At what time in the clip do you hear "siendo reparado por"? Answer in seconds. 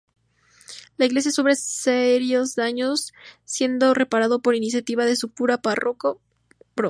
3.45-4.55